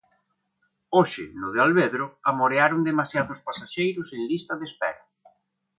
[0.97, 5.01] Hoxe no de Alvedro amorearon demasiados pasaxeiros en lista de espera.